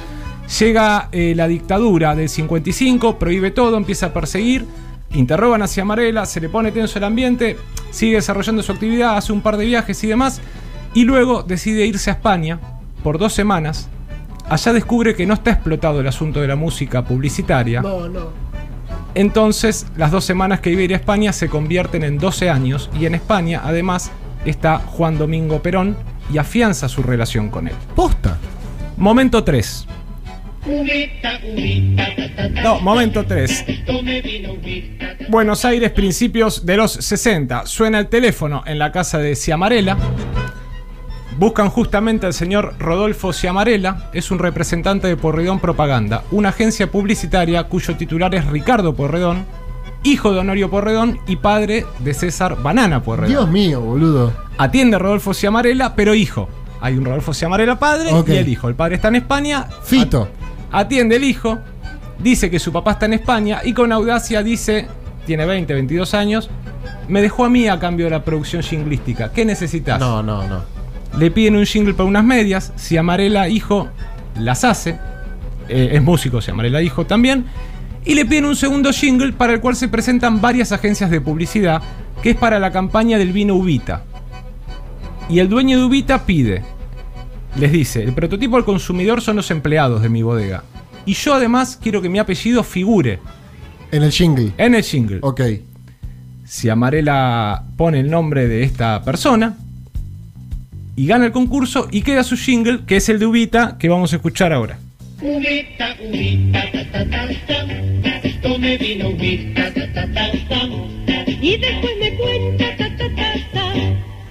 Llega 0.60 1.08
eh, 1.12 1.34
la 1.34 1.48
dictadura 1.48 2.14
del 2.14 2.28
55, 2.28 3.18
prohíbe 3.18 3.50
todo, 3.50 3.76
empieza 3.76 4.06
a 4.06 4.12
perseguir, 4.12 4.66
interrogan 5.14 5.62
a 5.62 5.68
Ciamarela, 5.68 6.26
se 6.26 6.40
le 6.40 6.48
pone 6.48 6.72
tenso 6.72 6.98
el 6.98 7.04
ambiente, 7.04 7.56
sigue 7.90 8.16
desarrollando 8.16 8.62
su 8.62 8.72
actividad, 8.72 9.16
hace 9.16 9.32
un 9.32 9.40
par 9.40 9.56
de 9.56 9.66
viajes 9.66 10.02
y 10.04 10.06
demás, 10.06 10.40
y 10.94 11.04
luego 11.04 11.42
decide 11.42 11.86
irse 11.86 12.10
a 12.10 12.14
España 12.14 12.58
por 13.02 13.18
dos 13.18 13.32
semanas. 13.32 13.88
Allá 14.48 14.72
descubre 14.72 15.14
que 15.14 15.26
no 15.26 15.34
está 15.34 15.52
explotado 15.52 16.00
el 16.00 16.06
asunto 16.06 16.40
de 16.40 16.48
la 16.48 16.56
música 16.56 17.04
publicitaria. 17.04 17.80
No, 17.80 18.08
no. 18.08 18.30
Entonces, 19.14 19.86
las 19.96 20.10
dos 20.10 20.24
semanas 20.24 20.60
que 20.60 20.70
iba 20.70 20.80
a 20.80 20.84
ir 20.84 20.92
a 20.94 20.96
España 20.96 21.32
se 21.32 21.48
convierten 21.48 22.02
en 22.02 22.18
12 22.18 22.50
años 22.50 22.90
y 22.98 23.06
en 23.06 23.14
España, 23.14 23.60
además, 23.64 24.10
está 24.44 24.78
Juan 24.78 25.18
Domingo 25.18 25.62
Perón 25.62 25.96
y 26.32 26.38
afianza 26.38 26.88
su 26.88 27.02
relación 27.02 27.50
con 27.50 27.68
él. 27.68 27.74
Posta. 27.94 28.38
Momento 28.96 29.44
3. 29.44 29.86
No, 32.62 32.80
momento 32.80 33.24
3. 33.24 33.64
Buenos 35.28 35.64
Aires, 35.64 35.90
principios 35.90 36.64
de 36.64 36.76
los 36.76 36.92
60. 36.92 37.66
Suena 37.66 37.98
el 37.98 38.08
teléfono 38.08 38.62
en 38.66 38.78
la 38.78 38.92
casa 38.92 39.18
de 39.18 39.34
Ciamarela. 39.34 39.96
Buscan 41.36 41.70
justamente 41.70 42.26
al 42.26 42.34
señor 42.34 42.74
Rodolfo 42.78 43.32
Ciamarela, 43.32 44.10
es 44.12 44.30
un 44.30 44.38
representante 44.38 45.08
de 45.08 45.16
Porredón 45.16 45.58
Propaganda, 45.58 46.24
una 46.30 46.50
agencia 46.50 46.90
publicitaria 46.90 47.64
cuyo 47.64 47.96
titular 47.96 48.34
es 48.34 48.46
Ricardo 48.46 48.94
Porredón, 48.94 49.46
hijo 50.04 50.32
de 50.32 50.40
Honorio 50.40 50.70
Porredón 50.70 51.18
y 51.26 51.36
padre 51.36 51.86
de 52.00 52.14
César 52.14 52.62
Banana 52.62 53.02
Porredón. 53.02 53.30
Dios 53.30 53.50
mío, 53.50 53.80
boludo. 53.80 54.32
Atiende 54.58 54.96
a 54.96 54.98
Rodolfo 54.98 55.34
Ciamarela, 55.34 55.96
pero 55.96 56.14
hijo. 56.14 56.48
Hay 56.80 56.96
un 56.96 57.04
Rodolfo 57.04 57.32
Ciamarela 57.32 57.78
padre 57.78 58.10
y 58.26 58.32
el 58.32 58.48
hijo. 58.48 58.68
El 58.68 58.74
padre 58.74 58.96
está 58.96 59.08
en 59.08 59.16
España. 59.16 59.68
Fito. 59.84 60.28
At- 60.72 60.84
Atiende 60.86 61.16
el 61.16 61.24
hijo, 61.24 61.58
dice 62.18 62.50
que 62.50 62.58
su 62.58 62.72
papá 62.72 62.92
está 62.92 63.06
en 63.06 63.12
España 63.14 63.60
y 63.64 63.72
con 63.72 63.92
audacia 63.92 64.42
dice, 64.42 64.86
tiene 65.26 65.44
20, 65.46 65.72
22 65.74 66.14
años, 66.14 66.50
me 67.08 67.20
dejó 67.22 67.44
a 67.44 67.48
mí 67.50 67.68
a 67.68 67.78
cambio 67.78 68.06
de 68.06 68.10
la 68.10 68.24
producción 68.24 68.62
jinglística. 68.62 69.32
¿Qué 69.32 69.44
necesitas? 69.44 69.98
No, 70.00 70.22
no, 70.22 70.46
no. 70.48 70.62
le 71.18 71.30
piden 71.30 71.56
un 71.56 71.66
jingle 71.66 71.94
para 71.94 72.08
unas 72.08 72.24
medias, 72.24 72.72
si 72.76 72.96
Amarela 72.96 73.48
Hijo 73.48 73.88
las 74.38 74.64
hace, 74.64 74.98
eh, 75.68 75.90
es 75.92 76.02
músico, 76.02 76.40
si 76.40 76.50
Amarela 76.50 76.80
Hijo 76.82 77.04
también, 77.06 77.44
y 78.04 78.14
le 78.14 78.24
piden 78.24 78.46
un 78.46 78.56
segundo 78.56 78.92
jingle 78.92 79.32
para 79.32 79.52
el 79.52 79.60
cual 79.60 79.76
se 79.76 79.88
presentan 79.88 80.40
varias 80.40 80.72
agencias 80.72 81.10
de 81.10 81.20
publicidad, 81.20 81.82
que 82.22 82.30
es 82.30 82.36
para 82.36 82.58
la 82.58 82.70
campaña 82.72 83.18
del 83.18 83.32
vino 83.32 83.54
Ubita. 83.54 84.04
Y 85.28 85.38
el 85.38 85.48
dueño 85.48 85.78
de 85.78 85.84
Ubita 85.84 86.24
pide, 86.26 86.62
les 87.56 87.72
dice, 87.72 88.02
el 88.02 88.12
prototipo 88.12 88.56
al 88.56 88.64
consumidor 88.64 89.20
son 89.20 89.36
los 89.36 89.50
empleados 89.50 90.02
de 90.02 90.08
mi 90.08 90.22
bodega. 90.22 90.64
Y 91.04 91.14
yo 91.14 91.34
además 91.34 91.78
quiero 91.82 92.00
que 92.00 92.08
mi 92.08 92.18
apellido 92.18 92.62
figure 92.62 93.18
En 93.90 94.02
el 94.02 94.12
jingle. 94.12 94.52
en 94.58 94.74
el 94.74 94.82
jingle. 94.82 95.18
Ok. 95.22 95.40
Si 96.44 96.68
Amarela 96.68 97.64
pone 97.76 98.00
el 98.00 98.10
nombre 98.10 98.46
de 98.46 98.62
esta 98.62 99.02
persona 99.02 99.56
y 100.96 101.06
gana 101.06 101.26
el 101.26 101.32
concurso 101.32 101.88
y 101.90 102.02
queda 102.02 102.22
su 102.24 102.36
jingle, 102.36 102.80
que 102.86 102.96
es 102.96 103.08
el 103.08 103.18
de 103.18 103.26
Ubita, 103.26 103.76
que 103.78 103.88
vamos 103.88 104.12
a 104.12 104.16
escuchar 104.16 104.52
ahora. 104.52 104.78
Ubita, 105.20 105.96
ubita, 106.06 106.62
ta 106.72 106.90
ta 106.92 107.10
ta 107.10 107.28
ta. 107.46 107.66
Tome 108.42 108.76
vino, 108.76 109.08
ubita, 109.08 109.72
ta 109.72 109.92
ta 109.92 110.12
ta 110.12 110.30
ta. 110.48 111.30
Y 111.40 111.56
después 111.58 111.92
me 112.00 112.14
cuenta, 112.16 112.76
ta, 112.76 112.96
ta, 112.96 113.08
ta, 113.16 113.32
ta. 113.52 113.72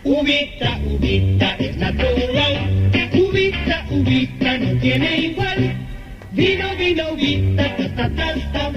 Ubita, 0.04 0.80
ubita, 0.86 1.56
es 1.56 1.78
natural. 1.78 2.71
Ubita, 4.12 4.34
ubita, 4.34 4.58
no 4.58 4.80
tiene 4.80 5.18
igual. 5.20 5.76
Vino, 6.34 6.66
vino, 6.78 7.04
ubita, 7.14 7.78
ta 7.78 7.96
ta 7.96 8.10
ta 8.10 8.34
ta. 8.52 8.72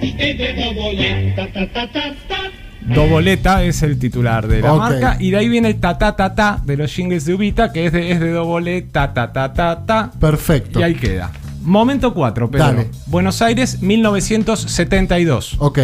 Es 0.00 0.38
de 0.38 0.54
doboleta, 0.54 1.52
ta 1.52 1.72
ta 1.72 1.92
ta 1.92 2.14
ta. 2.28 2.94
Doboleta 2.94 3.62
es 3.62 3.82
el 3.82 3.98
titular 3.98 4.48
de 4.48 4.62
la 4.62 4.74
marca 4.74 5.16
y 5.20 5.30
de 5.30 5.36
ahí 5.36 5.48
viene 5.48 5.68
el 5.68 5.80
ta 5.80 5.98
ta 5.98 6.16
ta 6.16 6.34
ta 6.34 6.62
de 6.64 6.78
los 6.78 6.94
jingles 6.94 7.26
de 7.26 7.34
Ubita, 7.34 7.72
que 7.72 7.86
es 7.86 7.92
de, 7.92 8.10
es 8.10 8.20
de 8.20 8.30
Doboleta, 8.30 9.12
ta 9.12 9.30
ta 9.30 9.52
ta 9.52 9.84
ta. 9.84 10.10
Perfecto. 10.18 10.80
Y 10.80 10.82
ahí 10.82 10.94
queda. 10.94 11.30
Momento 11.60 12.14
4, 12.14 12.50
Pedro. 12.50 12.66
Dale. 12.66 12.88
Buenos 13.06 13.42
Aires, 13.42 13.82
1972. 13.82 15.56
Ok. 15.58 15.78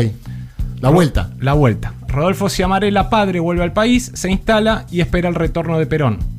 La 0.81 0.89
vuelta. 0.89 1.31
La 1.39 1.53
vuelta. 1.53 1.93
Rodolfo 2.09 2.49
Ciamarela, 2.49 3.11
padre, 3.11 3.41
vuelve 3.41 3.63
al 3.63 3.75
país, 3.75 4.11
se 4.15 4.31
instala 4.31 4.87
y 4.91 5.01
espera 5.01 5.29
el 5.29 5.35
retorno 5.35 5.79
de 5.79 5.85
Perón. 5.85 6.36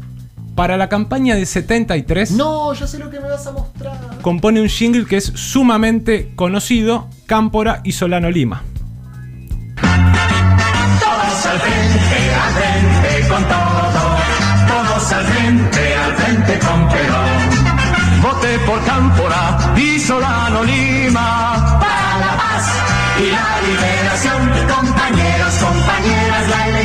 Para 0.57 0.75
la 0.75 0.89
campaña 0.89 1.35
de 1.35 1.45
73, 1.45 2.31
No, 2.31 2.73
ya 2.73 2.87
sé 2.87 2.97
lo 2.97 3.11
que 3.11 3.19
me 3.19 3.29
vas 3.29 3.45
a 3.45 3.51
mostrar. 3.51 3.93
compone 4.23 4.59
un 4.59 4.67
jingle 4.67 5.05
que 5.05 5.17
es 5.17 5.25
sumamente 5.35 6.31
conocido, 6.35 7.07
Cámpora 7.27 7.81
y 7.83 7.91
Solano 7.91 8.31
Lima. 8.31 8.63
Todos 10.99 11.45
al 11.45 11.59
frente, 11.59 12.33
al 12.33 12.53
frente 12.57 13.27
con 13.29 13.43
todo. 13.43 14.01
Todos 14.67 15.11
al 15.13 15.25
frente, 15.25 15.95
al 15.95 16.13
frente 16.15 16.59
con 16.59 16.89
Perón. 16.89 18.21
Voté 18.23 18.59
por 18.65 18.83
Cámpora 18.83 19.73
y 19.77 19.99
Solano 19.99 20.63
Lima. 20.63 21.77
Para 21.79 22.17
la 22.17 22.35
paz 22.35 22.65
y 23.19 23.29
la 23.29 23.61
liberación. 23.67 24.41
Compañeros, 24.75 25.53
compañeras, 25.53 26.26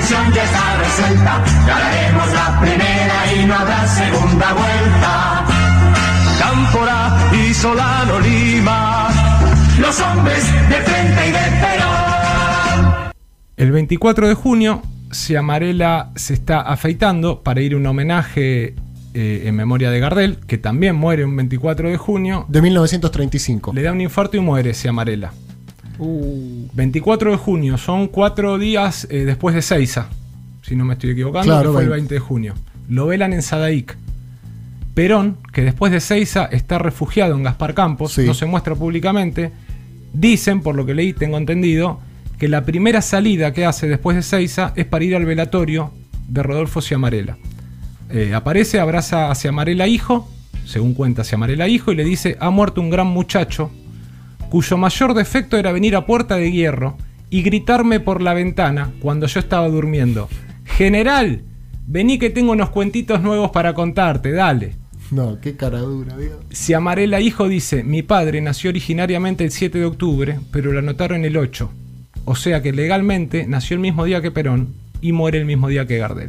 la 0.03 0.19
elección 0.19 0.33
ya 0.33 0.45
está 0.45 0.77
resuelta. 0.79 1.45
Ganaremos 1.67 2.33
la 2.33 2.61
primera 2.61 3.33
y 3.35 3.47
no 3.47 3.55
habrá 3.55 3.87
segunda 3.87 4.53
vuelta. 4.53 5.47
Cámpora 6.39 7.31
y 7.33 7.55
Solano 7.55 8.21
Lima. 8.21 9.09
Los 9.81 10.01
hombres 10.01 10.45
de 10.69 10.75
frente 10.77 11.29
y 11.29 11.33
de 11.33 11.61
Perón. 11.61 13.13
El 13.57 13.73
24 13.73 14.29
de 14.29 14.35
junio, 14.35 14.83
Ciamarela 15.13 16.11
se 16.17 16.35
está 16.35 16.63
afeitando 16.63 17.43
para 17.43 17.61
ir 17.61 17.75
a 17.75 17.77
un 17.77 17.87
homenaje 17.87 18.75
eh, 19.15 19.43
en 19.45 19.55
memoria 19.55 19.91
de 19.91 20.01
Gardel, 20.01 20.39
que 20.47 20.59
también 20.59 20.97
muere 20.97 21.25
un 21.25 21.37
24 21.37 21.91
de 21.91 21.97
junio. 21.97 22.45
De 22.49 22.61
1935. 22.61 23.73
Le 23.73 23.83
da 23.83 23.93
un 23.93 24.01
infarto 24.01 24.37
y 24.37 24.41
muere 24.41 24.75
Ciamarela. 24.75 25.33
Uh, 25.99 26.67
24 26.73 27.31
de 27.33 27.37
junio, 27.37 27.79
son 27.79 28.09
cuatro 28.09 28.59
días 28.59 29.07
eh, 29.11 29.25
después 29.25 29.55
de 29.55 29.63
Seiza, 29.63 30.09
si 30.63 30.75
no 30.75 30.85
me 30.85 30.95
estoy 30.95 31.11
equivocando, 31.11 31.47
Claro, 31.53 31.71
que 31.71 31.75
fue 31.75 31.83
el 31.85 31.89
20. 31.91 32.01
20 32.01 32.15
de 32.15 32.21
junio. 32.21 32.55
Lo 32.89 33.07
velan 33.07 33.33
en 33.33 33.43
Sadaic. 33.43 33.97
Perón, 34.95 35.39
que 35.53 35.63
después 35.63 35.93
de 35.93 36.01
Seiza 36.01 36.45
está 36.47 36.79
refugiado 36.79 37.35
en 37.35 37.43
Gaspar 37.43 37.75
Campos, 37.75 38.13
Sí. 38.13 38.25
no 38.27 38.35
se 38.35 38.47
muestra 38.47 38.75
públicamente, 38.75 39.53
dicen, 40.13 40.61
por 40.61 40.75
lo 40.75 40.85
que 40.85 40.95
leí, 40.95 41.13
tengo 41.13 41.39
entendido, 41.39 42.01
que 42.39 42.49
la 42.49 42.65
primera 42.65 43.01
salida 43.01 43.53
que 43.53 43.65
hace 43.65 43.89
después 43.89 44.17
de 44.17 44.23
Seiza 44.23 44.73
es 44.77 44.85
para 44.85 45.05
ir 45.05 45.15
al 45.17 45.25
velatorio 45.25 45.93
de 46.29 46.43
Rodolfo 46.43 46.83
Ciamarela. 46.83 47.39
Eh, 48.11 48.35
aparece, 48.35 48.81
abraza 48.81 49.31
a 49.31 49.35
Ciamarela 49.35 49.87
hijo, 49.87 50.29
según 50.67 50.93
cuenta 50.95 51.25
Ciamarela 51.25 51.69
hijo, 51.69 51.93
y 51.93 51.97
le 51.97 52.05
dice, 52.05 52.37
ha 52.41 52.51
muerto 52.51 52.81
un 52.83 52.91
gran 52.91 53.07
muchacho, 53.07 53.71
cuyo 54.53 54.77
mayor 54.77 55.15
defecto 55.15 55.57
era 55.57 55.73
venir 55.73 55.97
a 55.97 56.05
puerta 56.05 56.37
de 56.37 56.53
hierro 56.53 56.99
y 57.31 57.41
gritarme 57.41 58.01
por 58.01 58.21
la 58.21 58.35
ventana 58.35 58.93
cuando 59.01 59.27
yo 59.27 59.41
estaba 59.41 59.67
durmiendo. 59.67 60.29
General, 60.67 61.41
vení 61.87 62.19
que 62.19 62.29
tengo 62.29 62.53
unos 62.53 62.69
cuentitos 62.69 63.23
nuevos 63.23 63.51
para 63.51 63.73
contarte, 63.73 64.31
dale. 64.31 64.77
no, 65.11 65.41
qué 65.41 65.57
cara 65.57 65.79
dura, 65.79 66.19
Dios. 66.19 66.37
Si 66.51 66.75
Amarela 66.75 67.23
hijo 67.23 67.49
dice, 67.49 67.83
mi 67.83 68.03
padre 68.03 68.43
nació 68.43 68.69
originariamente 68.69 69.43
el 69.43 69.53
7 69.53 69.79
de 69.79 69.87
octubre, 69.87 70.39
pero 70.51 70.71
lo 70.71 70.81
anotaron 70.81 71.25
el 71.25 71.39
8. 71.39 71.71
O 72.27 72.37
sea 72.37 72.61
que 72.61 72.73
legalmente 72.73 73.47
nació 73.47 73.77
el 73.77 73.81
mismo 73.81 74.05
día 74.05 74.21
que 74.21 74.33
Perón 74.33 74.75
y 75.01 75.13
muere 75.13 75.39
el 75.39 75.47
mismo 75.47 75.69
día 75.69 75.87
que 75.87 75.97
Gardel. 75.97 76.29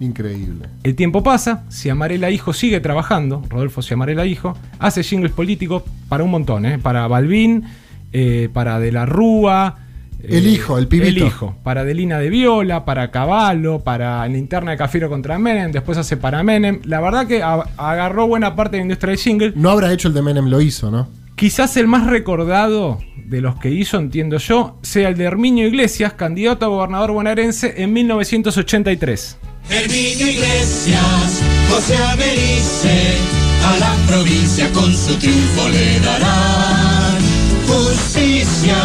Increíble. 0.00 0.68
El 0.82 0.94
tiempo 0.96 1.22
pasa, 1.22 1.64
si 1.68 1.88
Amarela 1.88 2.30
Hijo 2.30 2.52
sigue 2.52 2.80
trabajando, 2.80 3.42
Rodolfo 3.48 3.80
Ciamarela 3.82 4.26
Hijo, 4.26 4.56
hace 4.78 5.02
jingles 5.02 5.32
políticos 5.32 5.82
para 6.08 6.24
un 6.24 6.30
montón, 6.30 6.66
¿eh? 6.66 6.78
para 6.78 7.06
Balbín, 7.06 7.64
eh, 8.12 8.48
para 8.52 8.78
De 8.80 8.90
la 8.92 9.06
Rúa. 9.06 9.76
eh, 10.20 10.38
El 10.38 10.46
hijo, 10.48 10.78
el 10.78 10.88
pibito. 10.88 11.08
El 11.08 11.18
hijo, 11.28 11.56
para 11.62 11.84
Delina 11.84 12.18
de 12.18 12.28
Viola, 12.28 12.84
para 12.84 13.10
Caballo, 13.10 13.80
para 13.80 14.26
Linterna 14.26 14.72
de 14.72 14.76
Cafiero 14.76 15.08
contra 15.08 15.38
Menem, 15.38 15.70
después 15.70 15.96
hace 15.96 16.16
para 16.16 16.42
Menem. 16.42 16.80
La 16.84 17.00
verdad 17.00 17.26
que 17.26 17.42
agarró 17.42 18.26
buena 18.26 18.56
parte 18.56 18.72
de 18.76 18.78
la 18.78 18.84
industria 18.84 19.10
del 19.12 19.18
jingle. 19.20 19.52
No 19.54 19.70
habrá 19.70 19.92
hecho 19.92 20.08
el 20.08 20.14
de 20.14 20.22
Menem, 20.22 20.46
lo 20.48 20.60
hizo, 20.60 20.90
¿no? 20.90 21.08
Quizás 21.36 21.76
el 21.76 21.86
más 21.86 22.06
recordado 22.06 22.98
de 23.26 23.40
los 23.40 23.56
que 23.56 23.70
hizo, 23.70 23.98
entiendo 23.98 24.38
yo, 24.38 24.78
sea 24.82 25.08
el 25.08 25.16
de 25.16 25.24
Herminio 25.24 25.66
Iglesias, 25.66 26.12
candidato 26.12 26.66
a 26.66 26.68
gobernador 26.68 27.12
bonaerense 27.12 27.82
en 27.82 27.92
1983. 27.92 29.38
Herminio 29.68 30.28
Iglesias, 30.28 31.40
José 31.70 31.96
Averice, 31.96 33.18
a 33.66 33.78
la 33.78 33.94
provincia 34.06 34.70
con 34.72 34.94
su 34.94 35.14
triunfo 35.16 35.68
le 35.68 36.00
darán 36.00 37.18
justicia, 37.66 38.76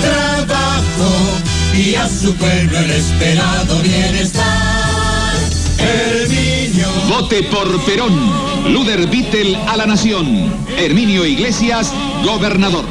trabajo 0.00 1.12
y 1.74 1.94
a 1.94 2.08
su 2.08 2.34
pueblo 2.34 2.78
el 2.78 2.90
esperado 2.90 3.80
bienestar. 3.82 5.34
Herminio. 5.78 6.88
Vote 7.08 7.42
por 7.44 7.84
Perón. 7.84 8.72
Luder 8.72 9.06
Vittel 9.06 9.56
a 9.66 9.76
la 9.76 9.86
nación. 9.86 10.52
Herminio 10.76 11.24
Iglesias, 11.24 11.92
gobernador. 12.24 12.84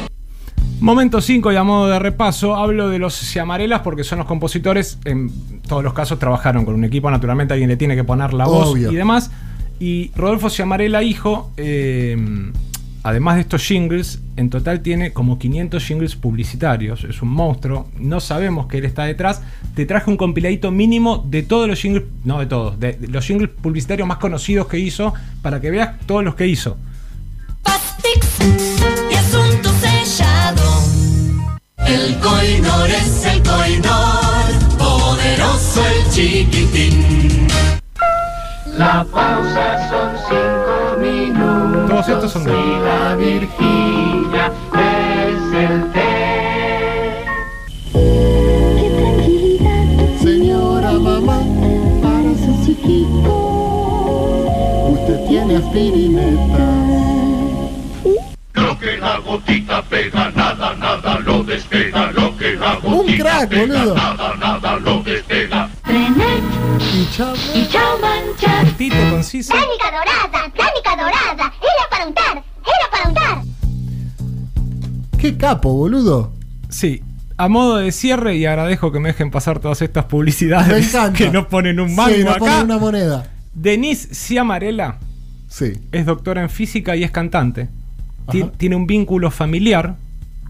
Momento 0.80 1.20
5 1.20 1.52
y 1.52 1.56
a 1.56 1.64
modo 1.64 1.88
de 1.88 1.98
repaso, 1.98 2.54
hablo 2.54 2.88
de 2.88 3.00
los 3.00 3.14
Ciamarelas 3.18 3.80
porque 3.80 4.04
son 4.04 4.18
los 4.18 4.28
compositores, 4.28 4.98
en 5.04 5.28
todos 5.66 5.82
los 5.82 5.92
casos 5.92 6.20
trabajaron 6.20 6.64
con 6.64 6.74
un 6.74 6.84
equipo, 6.84 7.10
naturalmente 7.10 7.52
alguien 7.52 7.68
le 7.68 7.76
tiene 7.76 7.96
que 7.96 8.04
poner 8.04 8.32
la 8.32 8.46
voz 8.46 8.78
y 8.78 8.94
demás. 8.94 9.32
Y 9.80 10.12
Rodolfo 10.14 10.50
Ciamarela, 10.50 11.02
hijo, 11.02 11.50
eh, 11.56 12.16
además 13.02 13.36
de 13.36 13.40
estos 13.40 13.64
jingles, 13.64 14.20
en 14.36 14.50
total 14.50 14.80
tiene 14.80 15.12
como 15.12 15.36
500 15.38 15.84
jingles 15.84 16.14
publicitarios, 16.14 17.02
es 17.02 17.22
un 17.22 17.30
monstruo, 17.30 17.88
no 17.98 18.20
sabemos 18.20 18.66
que 18.66 18.78
él 18.78 18.84
está 18.84 19.04
detrás. 19.04 19.42
Te 19.74 19.84
traje 19.84 20.08
un 20.08 20.16
compiladito 20.16 20.70
mínimo 20.70 21.24
de 21.28 21.42
todos 21.42 21.66
los 21.66 21.80
jingles, 21.80 22.04
no 22.24 22.38
de 22.38 22.46
todos, 22.46 22.78
de, 22.78 22.92
de 22.92 23.08
los 23.08 23.26
jingles 23.26 23.50
publicitarios 23.50 24.06
más 24.06 24.18
conocidos 24.18 24.68
que 24.68 24.78
hizo, 24.78 25.12
para 25.42 25.60
que 25.60 25.72
veas 25.72 25.98
todos 26.06 26.22
los 26.22 26.36
que 26.36 26.46
hizo. 26.46 26.76
El 31.88 32.18
coinor 32.20 32.90
es 32.90 33.24
el 33.24 33.42
coinor, 33.42 34.44
poderoso 34.76 35.82
el 35.86 36.10
chiquitín. 36.10 37.48
La 38.76 39.04
pausa 39.10 39.88
son 39.88 40.10
cinco 40.28 40.98
minutos. 41.00 41.88
Todos 41.88 42.08
estos 42.08 42.32
son. 42.32 42.42
Y 42.42 42.78
la 42.84 43.16
Virginia 43.16 44.52
es 44.74 45.42
el 45.54 45.92
té. 45.92 47.24
Qué 47.92 48.88
tranquilidad, 48.98 50.22
Señora 50.22 50.92
mamá, 50.92 51.38
para 52.02 52.32
su 52.44 52.52
chiquito. 52.66 53.32
usted 54.92 55.18
tiene 55.26 55.56
aspirineta. 55.56 56.67
La 59.08 59.18
gotita 59.20 59.82
pega, 59.84 60.30
nada, 60.36 60.74
nada 60.74 61.18
lo 61.20 61.42
despega. 61.42 62.12
Lo 62.12 62.36
que 62.36 62.56
la 62.56 62.78
Un 62.82 63.06
crack, 63.06 63.48
pega, 63.48 63.62
boludo. 63.78 63.94
nada, 63.94 64.34
nada 64.36 64.76
lo 64.80 65.02
despega. 65.02 65.70
Y 65.88 67.08
chao. 67.16 67.34
Y. 67.54 67.66
Cortito, 68.38 68.96
conciso. 69.10 69.54
Dorada, 69.54 70.52
dorada. 70.96 71.52
Era 71.58 71.90
para 71.90 72.06
untar, 72.06 72.32
era 72.36 72.90
para 72.90 73.08
untar. 73.08 73.42
Qué 75.18 75.36
capo, 75.38 75.72
boludo. 75.72 76.34
Sí. 76.68 77.02
A 77.38 77.48
modo 77.48 77.76
de 77.78 77.92
cierre, 77.92 78.36
y 78.36 78.44
agradezco 78.44 78.92
que 78.92 79.00
me 79.00 79.08
dejen 79.08 79.30
pasar 79.30 79.58
todas 79.58 79.80
estas 79.80 80.04
publicidades 80.04 80.94
que 81.14 81.30
no 81.30 81.48
ponen 81.48 81.80
un 81.80 81.94
mango 81.96 82.14
Sí, 82.14 82.24
no 82.24 82.30
acá. 82.32 82.40
ponen 82.40 82.64
una 82.64 82.78
moneda. 82.78 83.30
Denise 83.54 84.14
Ciamarela 84.14 84.98
Sí. 85.48 85.72
es 85.92 86.04
doctora 86.04 86.42
en 86.42 86.50
física 86.50 86.94
y 86.94 87.04
es 87.04 87.10
cantante. 87.10 87.70
Tiene 88.56 88.76
un 88.76 88.86
vínculo 88.86 89.30
familiar 89.30 89.96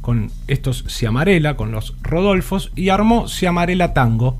con 0.01 0.31
estos 0.47 0.85
Ciamarela, 0.89 1.57
con 1.57 1.71
los 1.71 1.95
Rodolfos, 2.03 2.73
y 2.75 2.89
armó 2.89 3.29
Ciamarela 3.29 3.95
Tango, 3.95 4.39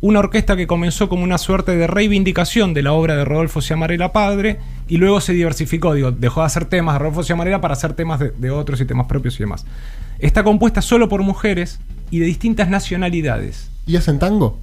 una 0.00 0.18
orquesta 0.18 0.56
que 0.56 0.66
comenzó 0.66 1.08
como 1.08 1.22
una 1.22 1.38
suerte 1.38 1.76
de 1.76 1.86
reivindicación 1.86 2.74
de 2.74 2.82
la 2.82 2.92
obra 2.92 3.14
de 3.14 3.24
Rodolfo 3.24 3.60
Ciamarela 3.60 4.12
padre, 4.12 4.58
y 4.88 4.96
luego 4.96 5.20
se 5.20 5.32
diversificó, 5.32 5.94
digo, 5.94 6.12
dejó 6.12 6.40
de 6.40 6.46
hacer 6.46 6.64
temas 6.64 6.94
de 6.94 7.00
Rodolfo 7.00 7.22
Ciamarela 7.22 7.60
para 7.60 7.74
hacer 7.74 7.92
temas 7.92 8.20
de, 8.20 8.30
de 8.30 8.50
otros 8.50 8.80
y 8.80 8.84
temas 8.84 9.06
propios 9.06 9.36
y 9.36 9.40
demás. 9.40 9.64
Está 10.18 10.42
compuesta 10.44 10.82
solo 10.82 11.08
por 11.08 11.22
mujeres 11.22 11.78
y 12.10 12.18
de 12.18 12.26
distintas 12.26 12.68
nacionalidades. 12.68 13.70
¿Y 13.86 13.96
hacen 13.96 14.18
tango? 14.18 14.58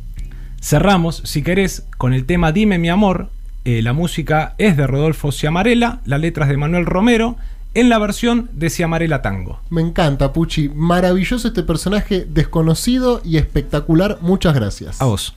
Cerramos, 0.62 1.22
si 1.26 1.42
querés, 1.42 1.86
con 1.98 2.14
el 2.14 2.26
tema 2.26 2.52
Dime 2.52 2.78
mi 2.78 2.90
amor. 2.90 3.30
Eh, 3.66 3.82
la 3.82 3.94
música 3.94 4.56
es 4.58 4.78
de 4.78 4.88
Rodolfo 4.88 5.32
Ciamarela, 5.32 6.02
la 6.06 6.18
letra 6.18 6.46
es 6.46 6.50
de 6.50 6.58
Manuel 6.58 6.86
Romero, 6.86 7.38
en 7.74 7.90
la 7.90 8.00
versión 8.00 8.50
de 8.54 8.70
Ciamarela 8.70 9.22
Tango. 9.22 9.60
Me 9.70 9.82
encanta, 9.82 10.34
Puchi. 10.34 10.70
Maravilloso 10.70 11.48
este 11.48 11.64
personaje 11.64 12.26
desconocido 12.30 13.22
y 13.24 13.38
espectacular. 13.38 14.18
Muchas 14.22 14.56
gracias. 14.56 15.02
A 15.02 15.06
vos. 15.06 15.36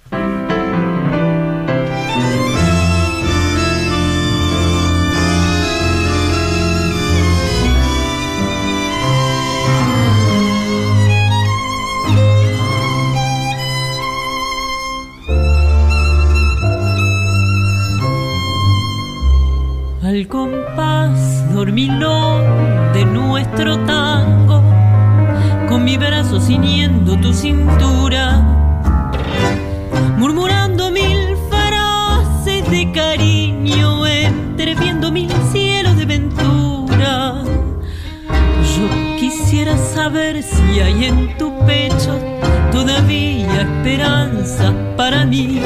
Al 20.02 20.28
compás 20.28 21.31
dormilón 21.64 22.92
de 22.92 23.04
nuestro 23.04 23.78
tango, 23.86 24.60
con 25.68 25.84
mi 25.84 25.96
brazo 25.96 26.40
ciñendo 26.40 27.16
tu 27.20 27.32
cintura, 27.32 28.40
murmurando 30.18 30.90
mil 30.90 31.36
frases 31.48 32.68
de 32.68 32.90
cariño, 32.90 34.04
entreviendo 34.04 35.12
mil 35.12 35.30
cielos 35.52 35.96
de 35.96 36.04
ventura. 36.04 37.44
Yo 38.74 39.16
quisiera 39.20 39.76
saber 39.78 40.42
si 40.42 40.80
hay 40.80 41.04
en 41.04 41.38
tu 41.38 41.56
pecho 41.64 42.18
todavía 42.72 43.60
esperanza 43.60 44.74
para 44.96 45.24
mí. 45.24 45.60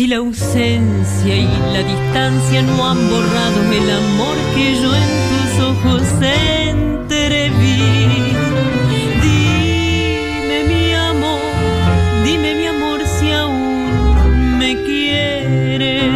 Si 0.00 0.06
la 0.06 0.16
ausencia 0.16 1.36
y 1.36 1.46
la 1.74 1.82
distancia 1.82 2.62
no 2.62 2.88
han 2.88 3.10
borrado 3.10 3.70
el 3.70 3.90
amor 3.90 4.36
que 4.54 4.80
yo 4.80 4.94
en 4.94 5.10
tus 5.28 5.62
ojos 5.62 6.02
entreví. 6.22 7.82
Dime 9.20 10.64
mi 10.66 10.94
amor, 10.94 11.38
dime 12.24 12.54
mi 12.54 12.66
amor 12.68 13.00
si 13.04 13.30
aún 13.30 14.56
me 14.56 14.74
quieres. 14.84 16.14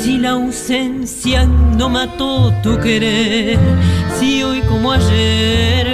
Si 0.00 0.18
la 0.18 0.30
ausencia 0.30 1.44
no 1.44 1.88
mató 1.88 2.52
tu 2.62 2.78
querer, 2.78 3.58
si 4.20 4.44
hoy 4.44 4.60
como 4.68 4.92
ayer 4.92 5.91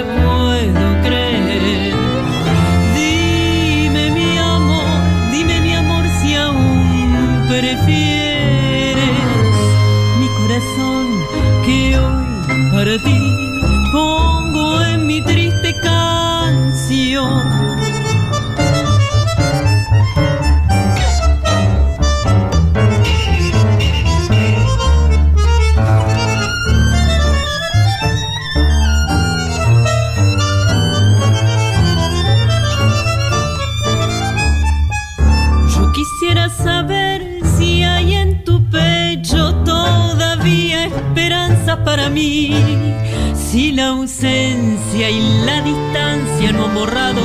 Si 42.19 43.71
la 43.71 43.87
ausencia 43.87 45.09
y 45.09 45.19
la 45.45 45.61
distancia 45.61 46.51
no 46.51 46.65
han 46.65 46.75
borrado 46.75 47.21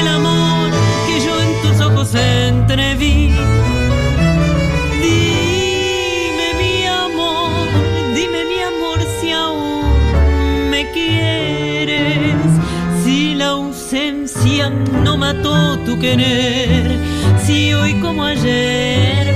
el 0.00 0.08
amor 0.08 0.70
que 1.06 1.20
yo 1.20 1.38
en 1.40 1.62
tus 1.62 1.80
ojos 1.84 2.14
entreví. 2.14 3.30
Dime 5.02 6.48
mi 6.62 6.86
amor, 6.86 7.68
dime 8.14 8.44
mi 8.46 8.58
amor 8.62 8.98
si 9.20 9.32
aún 9.32 10.70
me 10.70 10.90
quieres. 10.92 12.36
Si 13.04 13.34
la 13.34 13.48
ausencia 13.48 14.70
no 15.04 15.18
mató 15.18 15.78
tu 15.80 15.98
querer, 15.98 16.98
si 17.44 17.74
hoy 17.74 18.00
como 18.00 18.24
ayer 18.24 19.35